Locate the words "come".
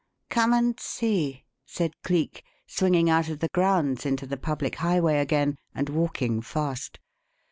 0.29-0.51